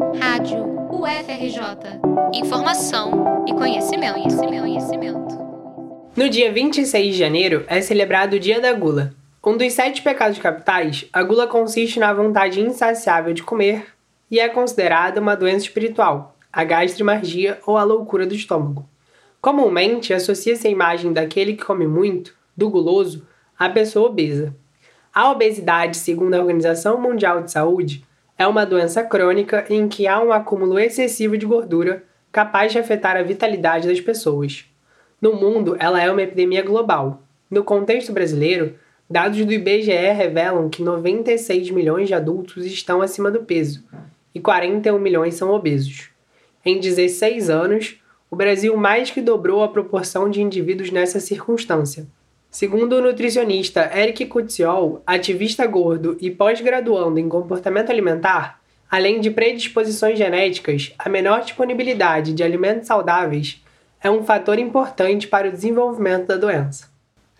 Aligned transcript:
Rádio 0.00 0.64
UFRJ. 0.90 2.00
Informação 2.32 3.44
e 3.46 3.52
conhecimento, 3.52 4.14
conhecimento, 4.14 4.60
conhecimento. 4.62 5.38
No 6.16 6.26
dia 6.26 6.50
26 6.50 7.12
de 7.12 7.18
janeiro 7.18 7.64
é 7.68 7.82
celebrado 7.82 8.36
o 8.36 8.40
Dia 8.40 8.62
da 8.62 8.72
Gula. 8.72 9.12
Um 9.44 9.58
dos 9.58 9.74
sete 9.74 10.00
pecados 10.00 10.38
capitais, 10.38 11.06
a 11.12 11.22
gula 11.22 11.46
consiste 11.46 12.00
na 12.00 12.14
vontade 12.14 12.62
insaciável 12.62 13.34
de 13.34 13.42
comer 13.42 13.88
e 14.30 14.40
é 14.40 14.48
considerada 14.48 15.20
uma 15.20 15.36
doença 15.36 15.66
espiritual, 15.66 16.34
a 16.50 16.64
gastromargia 16.64 17.58
ou 17.66 17.76
a 17.76 17.84
loucura 17.84 18.26
do 18.26 18.34
estômago. 18.34 18.88
Comumente 19.38 20.14
associa-se 20.14 20.66
a 20.66 20.70
imagem 20.70 21.12
daquele 21.12 21.52
que 21.52 21.64
come 21.64 21.86
muito, 21.86 22.34
do 22.56 22.70
guloso, 22.70 23.26
à 23.58 23.68
pessoa 23.68 24.08
obesa. 24.08 24.56
A 25.14 25.30
obesidade, 25.30 25.98
segundo 25.98 26.34
a 26.34 26.40
Organização 26.40 26.98
Mundial 26.98 27.42
de 27.42 27.52
Saúde, 27.52 28.02
é 28.40 28.46
uma 28.46 28.64
doença 28.64 29.04
crônica 29.04 29.66
em 29.68 29.86
que 29.86 30.06
há 30.06 30.18
um 30.18 30.32
acúmulo 30.32 30.78
excessivo 30.78 31.36
de 31.36 31.44
gordura 31.44 32.04
capaz 32.32 32.72
de 32.72 32.78
afetar 32.78 33.14
a 33.14 33.22
vitalidade 33.22 33.86
das 33.86 34.00
pessoas. 34.00 34.64
No 35.20 35.34
mundo, 35.34 35.76
ela 35.78 36.02
é 36.02 36.10
uma 36.10 36.22
epidemia 36.22 36.62
global. 36.62 37.22
No 37.50 37.62
contexto 37.62 38.14
brasileiro, 38.14 38.76
dados 39.10 39.44
do 39.44 39.52
IBGE 39.52 39.90
revelam 39.90 40.70
que 40.70 40.82
96 40.82 41.68
milhões 41.70 42.08
de 42.08 42.14
adultos 42.14 42.64
estão 42.64 43.02
acima 43.02 43.30
do 43.30 43.40
peso 43.40 43.84
e 44.34 44.40
41 44.40 44.98
milhões 44.98 45.34
são 45.34 45.50
obesos. 45.50 46.08
Em 46.64 46.80
16 46.80 47.50
anos, 47.50 48.00
o 48.30 48.36
Brasil 48.36 48.74
mais 48.74 49.10
que 49.10 49.20
dobrou 49.20 49.62
a 49.62 49.68
proporção 49.68 50.30
de 50.30 50.40
indivíduos 50.40 50.90
nessa 50.90 51.20
circunstância. 51.20 52.06
Segundo 52.50 52.96
o 52.96 53.00
nutricionista 53.00 53.88
Eric 53.96 54.26
Kutziol, 54.26 55.04
ativista 55.06 55.64
gordo 55.68 56.16
e 56.20 56.32
pós-graduando 56.32 57.20
em 57.20 57.28
comportamento 57.28 57.90
alimentar, 57.90 58.58
além 58.90 59.20
de 59.20 59.30
predisposições 59.30 60.18
genéticas, 60.18 60.92
a 60.98 61.08
menor 61.08 61.42
disponibilidade 61.42 62.32
de 62.32 62.42
alimentos 62.42 62.88
saudáveis 62.88 63.62
é 64.02 64.10
um 64.10 64.24
fator 64.24 64.58
importante 64.58 65.28
para 65.28 65.48
o 65.48 65.52
desenvolvimento 65.52 66.26
da 66.26 66.36
doença. 66.36 66.88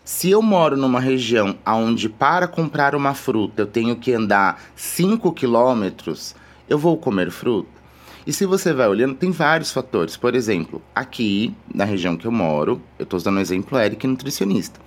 Se 0.04 0.30
eu 0.30 0.40
moro 0.40 0.76
numa 0.76 1.00
região 1.00 1.58
onde 1.66 2.08
para 2.08 2.46
comprar 2.46 2.94
uma 2.94 3.12
fruta 3.12 3.62
eu 3.62 3.66
tenho 3.66 3.96
que 3.96 4.12
andar 4.12 4.62
5 4.76 5.32
quilômetros, 5.32 6.36
eu 6.68 6.78
vou 6.78 6.96
comer 6.96 7.32
fruta? 7.32 7.80
E 8.24 8.32
se 8.32 8.46
você 8.46 8.72
vai 8.72 8.86
olhando, 8.86 9.16
tem 9.16 9.32
vários 9.32 9.72
fatores. 9.72 10.16
Por 10.16 10.36
exemplo, 10.36 10.80
aqui 10.94 11.52
na 11.74 11.84
região 11.84 12.16
que 12.16 12.28
eu 12.28 12.32
moro, 12.32 12.80
eu 12.96 13.02
estou 13.02 13.16
usando 13.16 13.38
o 13.38 13.40
exemplo 13.40 13.76
Eric, 13.76 14.06
nutricionista. 14.06 14.78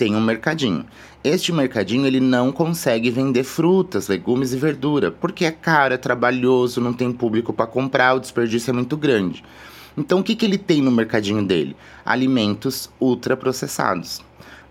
Tem 0.00 0.16
um 0.16 0.20
mercadinho. 0.22 0.86
Este 1.22 1.52
mercadinho 1.52 2.06
ele 2.06 2.20
não 2.20 2.50
consegue 2.50 3.10
vender 3.10 3.44
frutas, 3.44 4.08
legumes 4.08 4.54
e 4.54 4.56
verdura, 4.56 5.10
porque 5.10 5.44
é 5.44 5.50
caro, 5.50 5.92
é 5.92 5.98
trabalhoso, 5.98 6.80
não 6.80 6.94
tem 6.94 7.12
público 7.12 7.52
para 7.52 7.66
comprar, 7.66 8.14
o 8.14 8.18
desperdício 8.18 8.70
é 8.70 8.72
muito 8.72 8.96
grande. 8.96 9.44
Então 9.94 10.20
o 10.20 10.22
que, 10.22 10.34
que 10.34 10.46
ele 10.46 10.56
tem 10.56 10.80
no 10.80 10.90
mercadinho 10.90 11.44
dele? 11.44 11.76
Alimentos 12.02 12.88
ultraprocessados. 12.98 14.22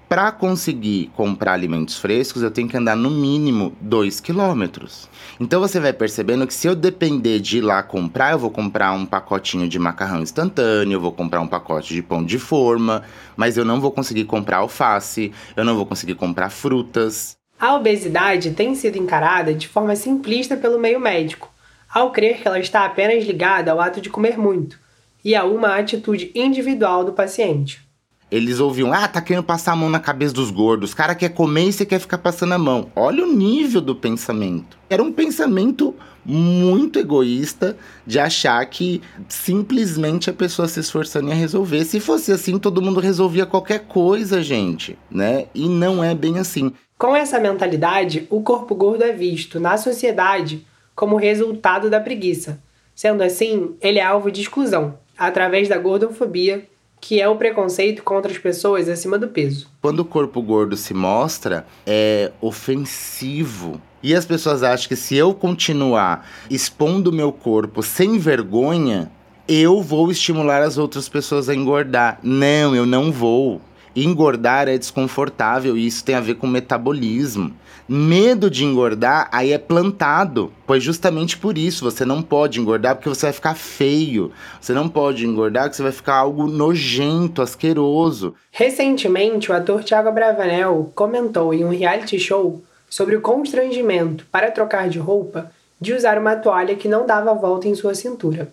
Para 0.09 0.31
conseguir 0.31 1.11
comprar 1.15 1.53
alimentos 1.53 1.99
frescos, 1.99 2.41
eu 2.41 2.49
tenho 2.49 2.67
que 2.67 2.75
andar 2.75 2.95
no 2.95 3.11
mínimo 3.11 3.77
2 3.79 4.19
quilômetros. 4.19 5.07
Então 5.39 5.61
você 5.61 5.79
vai 5.79 5.93
percebendo 5.93 6.47
que 6.47 6.53
se 6.53 6.65
eu 6.65 6.75
depender 6.75 7.39
de 7.39 7.59
ir 7.59 7.61
lá 7.61 7.83
comprar, 7.83 8.31
eu 8.31 8.39
vou 8.39 8.49
comprar 8.49 8.91
um 8.93 9.05
pacotinho 9.05 9.69
de 9.69 9.77
macarrão 9.77 10.23
instantâneo, 10.23 10.95
eu 10.95 10.99
vou 10.99 11.11
comprar 11.11 11.41
um 11.41 11.47
pacote 11.47 11.93
de 11.93 12.01
pão 12.01 12.25
de 12.25 12.39
forma, 12.39 13.03
mas 13.37 13.55
eu 13.55 13.63
não 13.63 13.79
vou 13.79 13.91
conseguir 13.91 14.25
comprar 14.25 14.57
alface, 14.57 15.31
eu 15.55 15.63
não 15.63 15.75
vou 15.75 15.85
conseguir 15.85 16.15
comprar 16.15 16.49
frutas. 16.49 17.37
A 17.59 17.75
obesidade 17.75 18.49
tem 18.49 18.73
sido 18.73 18.97
encarada 18.97 19.53
de 19.53 19.67
forma 19.67 19.95
simplista 19.95 20.57
pelo 20.57 20.79
meio 20.79 20.99
médico, 20.99 21.53
ao 21.87 22.11
crer 22.11 22.41
que 22.41 22.47
ela 22.47 22.59
está 22.59 22.83
apenas 22.83 23.23
ligada 23.25 23.71
ao 23.71 23.79
ato 23.79 24.01
de 24.01 24.09
comer 24.09 24.39
muito 24.39 24.79
e 25.23 25.35
a 25.35 25.43
uma 25.45 25.75
atitude 25.75 26.31
individual 26.33 27.03
do 27.05 27.13
paciente. 27.13 27.87
Eles 28.31 28.59
ouviam, 28.59 28.93
ah, 28.93 29.07
tá 29.07 29.21
querendo 29.21 29.43
passar 29.43 29.71
a 29.71 29.75
mão 29.75 29.89
na 29.89 29.99
cabeça 29.99 30.33
dos 30.33 30.51
gordos. 30.51 30.91
O 30.91 30.95
cara 30.95 31.15
quer 31.15 31.29
comer 31.29 31.69
e 31.69 31.73
você 31.73 31.83
quer 31.83 31.99
ficar 31.99 32.19
passando 32.19 32.53
a 32.53 32.59
mão. 32.59 32.91
Olha 32.95 33.23
o 33.23 33.33
nível 33.33 33.81
do 33.81 33.95
pensamento. 33.95 34.77
Era 34.87 35.01
um 35.01 35.11
pensamento 35.11 35.95
muito 36.23 36.99
egoísta 36.99 37.75
de 38.05 38.19
achar 38.19 38.63
que 38.67 39.01
simplesmente 39.27 40.29
a 40.29 40.33
pessoa 40.33 40.67
se 40.67 40.79
esforçando 40.79 41.29
ia 41.29 41.33
resolver. 41.33 41.83
Se 41.85 41.99
fosse 41.99 42.31
assim, 42.31 42.59
todo 42.59 42.81
mundo 42.83 42.99
resolvia 42.99 43.47
qualquer 43.47 43.79
coisa, 43.79 44.43
gente, 44.43 44.95
né? 45.09 45.47
E 45.55 45.67
não 45.67 46.03
é 46.03 46.13
bem 46.13 46.37
assim. 46.37 46.71
Com 46.99 47.15
essa 47.15 47.39
mentalidade, 47.39 48.27
o 48.29 48.41
corpo 48.41 48.75
gordo 48.75 49.03
é 49.03 49.11
visto 49.11 49.59
na 49.59 49.75
sociedade 49.75 50.67
como 50.95 51.15
resultado 51.15 51.89
da 51.89 51.99
preguiça. 51.99 52.61
Sendo 52.93 53.23
assim, 53.23 53.75
ele 53.81 53.97
é 53.97 54.03
alvo 54.03 54.29
de 54.29 54.41
exclusão, 54.41 54.99
através 55.17 55.67
da 55.67 55.77
gordofobia 55.77 56.67
que 57.01 57.21
é 57.21 57.27
o 57.27 57.35
preconceito 57.35 58.03
contra 58.03 58.31
as 58.31 58.37
pessoas 58.37 58.89
acima 58.89 59.17
do 59.17 59.27
peso. 59.27 59.69
Quando 59.81 60.01
o 60.01 60.05
corpo 60.05 60.41
gordo 60.41 60.75
se 60.75 60.93
mostra, 60.93 61.65
é 61.85 62.31
ofensivo. 62.41 63.81
E 64.01 64.15
as 64.15 64.25
pessoas 64.25 64.63
acham 64.63 64.87
que 64.87 64.95
se 64.95 65.15
eu 65.15 65.33
continuar 65.33 66.29
expondo 66.49 67.11
meu 67.11 67.31
corpo 67.31 67.83
sem 67.83 68.17
vergonha, 68.17 69.11
eu 69.47 69.81
vou 69.81 70.11
estimular 70.11 70.61
as 70.61 70.77
outras 70.77 71.09
pessoas 71.09 71.49
a 71.49 71.55
engordar. 71.55 72.19
Não, 72.21 72.75
eu 72.75 72.85
não 72.85 73.11
vou. 73.11 73.59
Engordar 73.95 74.67
é 74.67 74.77
desconfortável 74.77 75.77
e 75.77 75.87
isso 75.87 76.03
tem 76.03 76.15
a 76.15 76.21
ver 76.21 76.35
com 76.35 76.47
metabolismo. 76.47 77.53
Medo 77.87 78.51
de 78.51 78.63
engordar 78.63 79.27
aí 79.31 79.51
é 79.51 79.57
plantado, 79.57 80.53
pois 80.67 80.83
justamente 80.83 81.37
por 81.37 81.57
isso 81.57 81.83
você 81.83 82.05
não 82.05 82.21
pode 82.21 82.59
engordar 82.59 82.95
porque 82.95 83.09
você 83.09 83.25
vai 83.25 83.33
ficar 83.33 83.55
feio. 83.55 84.31
Você 84.61 84.73
não 84.73 84.87
pode 84.87 85.25
engordar 85.25 85.63
porque 85.63 85.77
você 85.77 85.83
vai 85.83 85.91
ficar 85.91 86.15
algo 86.15 86.47
nojento, 86.47 87.41
asqueroso. 87.41 88.35
Recentemente, 88.51 89.51
o 89.51 89.55
ator 89.55 89.83
Thiago 89.83 90.11
Bravanel 90.11 90.91
comentou 90.93 91.51
em 91.53 91.65
um 91.65 91.69
reality 91.69 92.19
show 92.19 92.63
sobre 92.87 93.15
o 93.15 93.21
constrangimento 93.21 94.25
para 94.31 94.51
trocar 94.51 94.87
de 94.87 94.99
roupa 94.99 95.51
de 95.81 95.93
usar 95.93 96.17
uma 96.17 96.35
toalha 96.35 96.75
que 96.75 96.87
não 96.87 97.05
dava 97.05 97.33
volta 97.33 97.67
em 97.67 97.75
sua 97.75 97.95
cintura. 97.95 98.49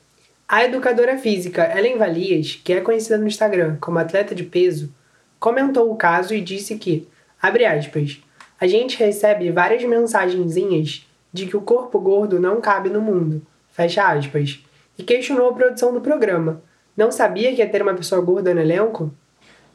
A 0.48 0.64
educadora 0.64 1.18
física 1.18 1.76
Ellen 1.76 1.98
Valias, 1.98 2.60
que 2.62 2.72
é 2.72 2.80
conhecida 2.80 3.18
no 3.18 3.26
Instagram 3.26 3.76
como 3.80 3.98
atleta 3.98 4.34
de 4.34 4.44
peso, 4.44 4.88
comentou 5.46 5.92
o 5.92 5.94
caso 5.94 6.34
e 6.34 6.40
disse 6.40 6.74
que, 6.74 7.06
abre 7.40 7.64
aspas, 7.64 8.20
a 8.60 8.66
gente 8.66 8.98
recebe 8.98 9.52
várias 9.52 9.84
mensagenzinhas 9.84 11.06
de 11.32 11.46
que 11.46 11.56
o 11.56 11.60
corpo 11.60 12.00
gordo 12.00 12.40
não 12.40 12.60
cabe 12.60 12.88
no 12.88 13.00
mundo, 13.00 13.40
fecha 13.70 14.08
aspas, 14.08 14.60
e 14.98 15.04
questionou 15.04 15.48
a 15.48 15.52
produção 15.52 15.94
do 15.94 16.00
programa. 16.00 16.60
Não 16.96 17.12
sabia 17.12 17.54
que 17.54 17.60
ia 17.60 17.68
ter 17.68 17.80
uma 17.80 17.94
pessoa 17.94 18.20
gorda 18.20 18.52
no 18.52 18.60
elenco? 18.60 19.14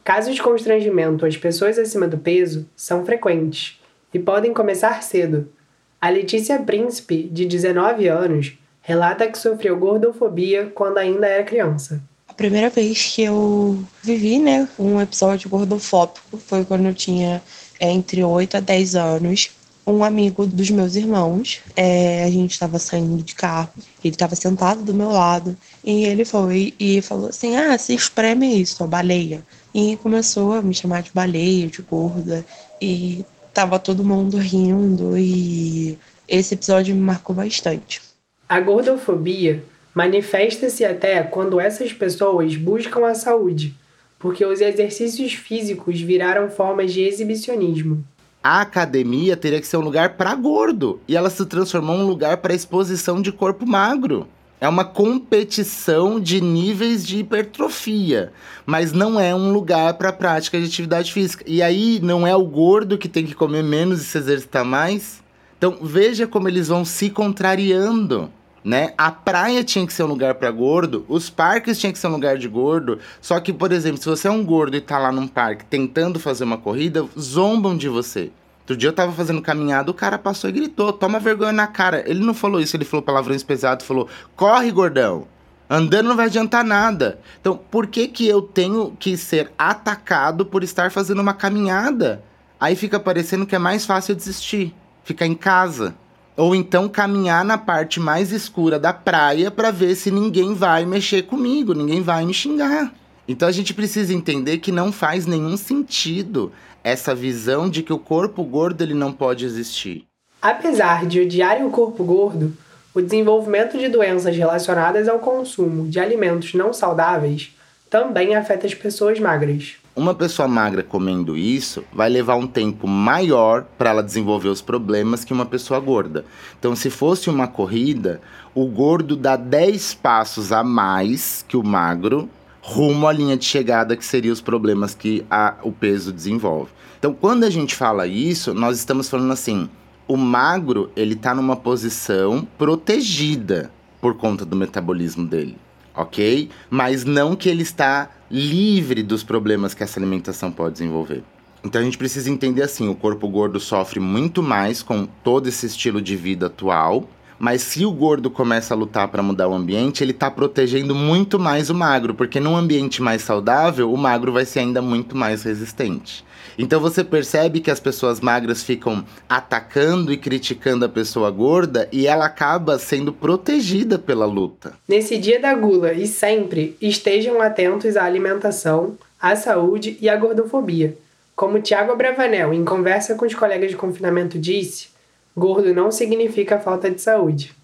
Casos 0.04 0.34
de 0.34 0.42
constrangimento 0.42 1.24
às 1.24 1.38
pessoas 1.38 1.78
acima 1.78 2.06
do 2.06 2.18
peso 2.18 2.68
são 2.76 3.06
frequentes 3.06 3.80
e 4.12 4.18
podem 4.18 4.52
começar 4.52 5.02
cedo. 5.02 5.50
A 5.98 6.10
Letícia 6.10 6.58
Príncipe, 6.58 7.22
de 7.22 7.46
19 7.46 8.08
anos, 8.08 8.58
relata 8.82 9.26
que 9.26 9.38
sofreu 9.38 9.78
gordofobia 9.78 10.70
quando 10.74 10.98
ainda 10.98 11.26
era 11.26 11.44
criança. 11.44 12.02
A 12.32 12.34
primeira 12.34 12.70
vez 12.70 13.12
que 13.14 13.24
eu 13.24 13.84
vivi, 14.02 14.38
né, 14.38 14.66
um 14.78 14.98
episódio 14.98 15.50
gordofóbico 15.50 16.38
foi 16.38 16.64
quando 16.64 16.86
eu 16.86 16.94
tinha 16.94 17.42
é, 17.78 17.90
entre 17.90 18.24
8 18.24 18.56
a 18.56 18.60
10 18.60 18.94
anos. 18.96 19.50
Um 19.86 20.02
amigo 20.02 20.46
dos 20.46 20.70
meus 20.70 20.96
irmãos, 20.96 21.60
é, 21.76 22.24
a 22.24 22.30
gente 22.30 22.52
estava 22.52 22.78
saindo 22.78 23.22
de 23.22 23.34
carro, 23.34 23.68
ele 24.02 24.14
estava 24.14 24.34
sentado 24.34 24.82
do 24.82 24.94
meu 24.94 25.10
lado 25.10 25.54
e 25.84 26.04
ele 26.06 26.24
foi 26.24 26.72
e 26.80 27.02
falou 27.02 27.28
assim: 27.28 27.54
Ah, 27.54 27.76
se 27.76 27.92
espreme 27.94 28.62
isso, 28.62 28.82
a 28.82 28.86
baleia. 28.86 29.44
E 29.74 29.98
começou 29.98 30.54
a 30.54 30.62
me 30.62 30.72
chamar 30.72 31.02
de 31.02 31.10
baleia, 31.12 31.66
de 31.66 31.82
gorda, 31.82 32.46
e 32.80 33.26
tava 33.52 33.78
todo 33.78 34.02
mundo 34.02 34.38
rindo, 34.38 35.18
e 35.18 35.98
esse 36.26 36.54
episódio 36.54 36.94
me 36.94 37.02
marcou 37.02 37.36
bastante. 37.36 38.00
A 38.48 38.58
gordofobia 38.58 39.62
manifesta-se 39.94 40.84
até 40.84 41.22
quando 41.22 41.60
essas 41.60 41.92
pessoas 41.92 42.56
buscam 42.56 43.06
a 43.06 43.14
saúde, 43.14 43.74
porque 44.18 44.44
os 44.44 44.60
exercícios 44.60 45.34
físicos 45.34 46.00
viraram 46.00 46.48
formas 46.48 46.92
de 46.92 47.02
exibicionismo. 47.02 48.04
A 48.42 48.60
academia 48.60 49.36
teria 49.36 49.60
que 49.60 49.66
ser 49.66 49.76
um 49.76 49.82
lugar 49.82 50.16
para 50.16 50.34
gordo 50.34 51.00
e 51.06 51.16
ela 51.16 51.30
se 51.30 51.44
transformou 51.46 51.96
em 51.96 52.00
um 52.00 52.06
lugar 52.06 52.38
para 52.38 52.54
exposição 52.54 53.22
de 53.22 53.30
corpo 53.30 53.66
magro. 53.66 54.26
É 54.60 54.68
uma 54.68 54.84
competição 54.84 56.20
de 56.20 56.40
níveis 56.40 57.04
de 57.04 57.18
hipertrofia, 57.18 58.32
mas 58.64 58.92
não 58.92 59.18
é 59.18 59.34
um 59.34 59.52
lugar 59.52 59.94
para 59.94 60.12
prática 60.12 60.58
de 60.58 60.66
atividade 60.66 61.12
física. 61.12 61.44
E 61.46 61.60
aí 61.60 61.98
não 62.00 62.24
é 62.26 62.34
o 62.34 62.44
gordo 62.44 62.96
que 62.96 63.08
tem 63.08 63.26
que 63.26 63.34
comer 63.34 63.62
menos 63.62 64.00
e 64.00 64.04
se 64.04 64.18
exercitar 64.18 64.64
mais? 64.64 65.20
Então 65.58 65.78
veja 65.82 66.26
como 66.26 66.48
eles 66.48 66.68
vão 66.68 66.84
se 66.84 67.10
contrariando 67.10 68.30
né? 68.64 68.92
A 68.96 69.10
praia 69.10 69.64
tinha 69.64 69.86
que 69.86 69.92
ser 69.92 70.04
um 70.04 70.08
lugar 70.08 70.34
para 70.34 70.50
gordo, 70.50 71.04
os 71.08 71.28
parques 71.28 71.78
tinham 71.78 71.92
que 71.92 71.98
ser 71.98 72.06
um 72.06 72.12
lugar 72.12 72.38
de 72.38 72.48
gordo. 72.48 72.98
Só 73.20 73.38
que, 73.40 73.52
por 73.52 73.72
exemplo, 73.72 73.98
se 73.98 74.08
você 74.08 74.28
é 74.28 74.30
um 74.30 74.44
gordo 74.44 74.76
e 74.76 74.80
tá 74.80 74.98
lá 74.98 75.10
num 75.10 75.26
parque 75.26 75.64
tentando 75.64 76.20
fazer 76.20 76.44
uma 76.44 76.58
corrida, 76.58 77.06
zombam 77.18 77.76
de 77.76 77.88
você. 77.88 78.30
Outro 78.60 78.76
dia 78.76 78.88
eu 78.88 78.92
tava 78.92 79.12
fazendo 79.12 79.42
caminhada, 79.42 79.90
o 79.90 79.94
cara 79.94 80.16
passou 80.16 80.48
e 80.48 80.52
gritou: 80.52 80.92
toma 80.92 81.18
vergonha 81.18 81.52
na 81.52 81.66
cara. 81.66 82.08
Ele 82.08 82.24
não 82.24 82.32
falou 82.32 82.60
isso, 82.60 82.76
ele 82.76 82.84
falou 82.84 83.02
palavrões 83.02 83.42
pesados, 83.42 83.84
falou: 83.84 84.08
corre, 84.36 84.70
gordão. 84.70 85.26
Andando 85.68 86.08
não 86.08 86.16
vai 86.16 86.26
adiantar 86.26 86.62
nada. 86.62 87.18
Então, 87.40 87.56
por 87.56 87.86
que 87.86 88.06
que 88.06 88.28
eu 88.28 88.42
tenho 88.42 88.94
que 88.98 89.16
ser 89.16 89.50
atacado 89.58 90.44
por 90.44 90.62
estar 90.62 90.90
fazendo 90.90 91.20
uma 91.20 91.32
caminhada? 91.34 92.22
Aí 92.60 92.76
fica 92.76 93.00
parecendo 93.00 93.46
que 93.46 93.56
é 93.56 93.58
mais 93.58 93.84
fácil 93.84 94.14
desistir, 94.14 94.74
ficar 95.02 95.26
em 95.26 95.34
casa. 95.34 95.94
Ou 96.36 96.54
então 96.54 96.88
caminhar 96.88 97.44
na 97.44 97.58
parte 97.58 98.00
mais 98.00 98.32
escura 98.32 98.78
da 98.78 98.92
praia 98.92 99.50
para 99.50 99.70
ver 99.70 99.94
se 99.94 100.10
ninguém 100.10 100.54
vai 100.54 100.86
mexer 100.86 101.22
comigo, 101.22 101.74
ninguém 101.74 102.00
vai 102.00 102.24
me 102.24 102.32
xingar. 102.32 102.92
Então 103.28 103.48
a 103.48 103.52
gente 103.52 103.74
precisa 103.74 104.14
entender 104.14 104.58
que 104.58 104.72
não 104.72 104.90
faz 104.90 105.26
nenhum 105.26 105.56
sentido 105.56 106.50
essa 106.82 107.14
visão 107.14 107.68
de 107.68 107.82
que 107.82 107.92
o 107.92 107.98
corpo 107.98 108.42
gordo 108.42 108.82
ele 108.82 108.94
não 108.94 109.12
pode 109.12 109.44
existir. 109.44 110.04
Apesar 110.40 111.06
de 111.06 111.20
odiarem 111.20 111.64
o 111.64 111.70
corpo 111.70 112.02
gordo, 112.02 112.56
o 112.94 113.00
desenvolvimento 113.00 113.78
de 113.78 113.88
doenças 113.88 114.36
relacionadas 114.36 115.08
ao 115.08 115.18
consumo 115.18 115.86
de 115.86 116.00
alimentos 116.00 116.54
não 116.54 116.72
saudáveis 116.72 117.54
também 117.88 118.34
afeta 118.34 118.66
as 118.66 118.74
pessoas 118.74 119.20
magras. 119.20 119.81
Uma 119.94 120.14
pessoa 120.14 120.48
magra 120.48 120.82
comendo 120.82 121.36
isso 121.36 121.84
vai 121.92 122.08
levar 122.08 122.36
um 122.36 122.46
tempo 122.46 122.88
maior 122.88 123.64
para 123.76 123.90
ela 123.90 124.02
desenvolver 124.02 124.48
os 124.48 124.62
problemas 124.62 125.22
que 125.22 125.34
uma 125.34 125.44
pessoa 125.44 125.78
gorda. 125.80 126.24
Então, 126.58 126.74
se 126.74 126.88
fosse 126.88 127.28
uma 127.28 127.46
corrida, 127.46 128.22
o 128.54 128.64
gordo 128.64 129.14
dá 129.14 129.36
10 129.36 129.92
passos 129.94 130.50
a 130.50 130.64
mais 130.64 131.44
que 131.46 131.58
o 131.58 131.62
magro 131.62 132.26
rumo 132.62 133.06
à 133.06 133.12
linha 133.12 133.36
de 133.36 133.44
chegada, 133.44 133.94
que 133.94 134.04
seriam 134.04 134.32
os 134.32 134.40
problemas 134.40 134.94
que 134.94 135.26
a, 135.30 135.56
o 135.62 135.70
peso 135.70 136.10
desenvolve. 136.10 136.70
Então, 136.98 137.12
quando 137.12 137.44
a 137.44 137.50
gente 137.50 137.74
fala 137.74 138.06
isso, 138.06 138.54
nós 138.54 138.78
estamos 138.78 139.10
falando 139.10 139.32
assim: 139.32 139.68
o 140.08 140.16
magro 140.16 140.90
ele 140.96 141.14
está 141.14 141.34
numa 141.34 141.56
posição 141.56 142.46
protegida 142.56 143.70
por 144.00 144.14
conta 144.14 144.44
do 144.44 144.56
metabolismo 144.56 145.26
dele, 145.26 145.58
ok? 145.94 146.48
Mas 146.70 147.04
não 147.04 147.36
que 147.36 147.48
ele 147.48 147.62
está 147.62 148.08
livre 148.32 149.02
dos 149.02 149.22
problemas 149.22 149.74
que 149.74 149.82
essa 149.82 150.00
alimentação 150.00 150.50
pode 150.50 150.72
desenvolver. 150.72 151.22
Então 151.62 151.80
a 151.80 151.84
gente 151.84 151.98
precisa 151.98 152.30
entender 152.30 152.62
assim: 152.62 152.88
o 152.88 152.94
corpo 152.94 153.28
gordo 153.28 153.60
sofre 153.60 154.00
muito 154.00 154.42
mais 154.42 154.82
com 154.82 155.06
todo 155.06 155.48
esse 155.48 155.66
estilo 155.66 156.00
de 156.00 156.16
vida 156.16 156.46
atual 156.46 157.06
mas 157.42 157.60
se 157.62 157.84
o 157.84 157.90
gordo 157.90 158.30
começa 158.30 158.72
a 158.72 158.76
lutar 158.76 159.08
para 159.08 159.20
mudar 159.20 159.48
o 159.48 159.52
ambiente, 159.52 160.04
ele 160.04 160.12
está 160.12 160.30
protegendo 160.30 160.94
muito 160.94 161.40
mais 161.40 161.70
o 161.70 161.74
magro, 161.74 162.14
porque 162.14 162.38
num 162.38 162.56
ambiente 162.56 163.02
mais 163.02 163.22
saudável, 163.22 163.92
o 163.92 163.96
magro 163.96 164.30
vai 164.30 164.44
ser 164.44 164.60
ainda 164.60 164.80
muito 164.80 165.16
mais 165.16 165.42
resistente. 165.42 166.24
Então 166.56 166.78
você 166.78 167.02
percebe 167.02 167.58
que 167.58 167.68
as 167.68 167.80
pessoas 167.80 168.20
magras 168.20 168.62
ficam 168.62 169.04
atacando 169.28 170.12
e 170.12 170.16
criticando 170.16 170.84
a 170.84 170.88
pessoa 170.88 171.32
gorda 171.32 171.88
e 171.90 172.06
ela 172.06 172.26
acaba 172.26 172.78
sendo 172.78 173.12
protegida 173.12 173.98
pela 173.98 174.24
luta. 174.24 174.74
Nesse 174.86 175.18
dia 175.18 175.40
da 175.40 175.52
gula 175.52 175.92
e 175.92 176.06
sempre 176.06 176.76
estejam 176.80 177.42
atentos 177.42 177.96
à 177.96 178.04
alimentação, 178.04 178.96
à 179.20 179.34
saúde 179.34 179.98
e 180.00 180.08
à 180.08 180.14
gordofobia. 180.14 180.96
Como 181.34 181.60
Tiago 181.60 181.90
Abravanel, 181.90 182.54
em 182.54 182.64
conversa 182.64 183.16
com 183.16 183.26
os 183.26 183.34
colegas 183.34 183.68
de 183.68 183.76
confinamento, 183.76 184.38
disse, 184.38 184.91
Gordo 185.36 185.72
não 185.74 185.90
significa 185.90 186.58
falta 186.58 186.90
de 186.90 187.00
saúde. 187.00 187.54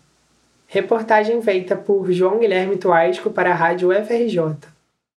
Reportagem 0.66 1.40
feita 1.42 1.76
por 1.76 2.10
João 2.12 2.38
Guilherme 2.38 2.76
Tuasco 2.76 3.30
para 3.30 3.50
a 3.50 3.54
Rádio 3.54 3.90
UFRJ. 3.90 4.68